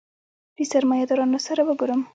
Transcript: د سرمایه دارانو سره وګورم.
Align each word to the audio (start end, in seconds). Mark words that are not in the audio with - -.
د 0.55 0.57
سرمایه 0.71 1.05
دارانو 1.09 1.39
سره 1.47 1.61
وګورم. 1.67 2.01